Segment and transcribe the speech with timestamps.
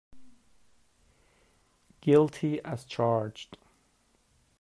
[2.01, 3.59] Guilty as charged.